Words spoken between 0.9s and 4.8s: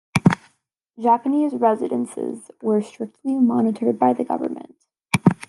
Japanese residences were strictly monitored by the Government.